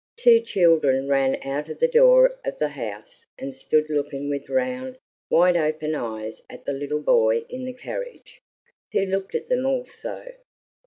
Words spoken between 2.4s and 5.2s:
of the house and stood looking with round,